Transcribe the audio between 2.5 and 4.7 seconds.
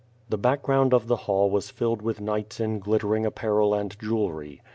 in glit tering apparel and jewelry.